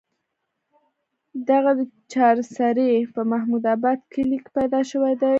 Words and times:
دے 1.47 1.57
د 1.77 1.79
چارسرې 2.13 2.91
پۀ 3.13 3.21
محمود 3.31 3.63
اباد 3.75 3.99
کلي 4.13 4.37
کښې 4.43 4.51
پېدا 4.57 4.79
شوے 4.91 5.13
دے 5.21 5.29